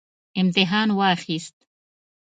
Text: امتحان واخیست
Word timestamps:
امتحان 0.37 0.89
واخیست 0.91 1.55